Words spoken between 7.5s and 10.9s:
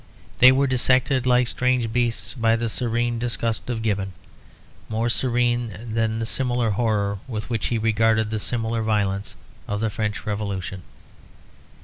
which he regarded the similar violence of the French Revolution.